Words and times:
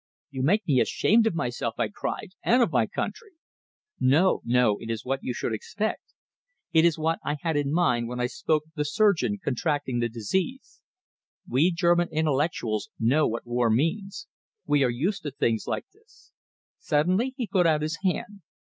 "You 0.31 0.41
make 0.41 0.65
me 0.65 0.81
ashamed 0.81 1.27
of 1.27 1.35
myself," 1.35 1.75
I 1.77 1.89
cried 1.89 2.31
"and 2.43 2.63
of 2.63 2.71
my 2.71 2.87
country!" 2.87 3.33
"No, 3.99 4.41
no! 4.43 4.77
It 4.79 4.89
is 4.89 5.05
what 5.05 5.21
you 5.21 5.31
should 5.31 5.53
expect. 5.53 6.01
It 6.73 6.85
is 6.85 6.97
what 6.97 7.19
I 7.23 7.37
had 7.43 7.55
in 7.55 7.71
mind 7.71 8.07
when 8.07 8.19
I 8.19 8.25
spoke 8.25 8.65
of 8.65 8.71
the 8.73 8.83
surgeon 8.83 9.37
contracting 9.43 9.99
the 9.99 10.09
disease. 10.09 10.81
We 11.47 11.71
German 11.71 12.07
intellectuals 12.11 12.89
know 12.99 13.27
what 13.27 13.45
war 13.45 13.69
means; 13.69 14.25
we 14.65 14.83
are 14.83 14.89
used 14.89 15.21
to 15.21 15.29
things 15.29 15.67
like 15.67 15.85
this." 15.93 16.31
Suddenly 16.79 17.35
he 17.37 17.45
put 17.45 17.67
out 17.67 17.83
his 17.83 17.99
hand. 18.03 18.41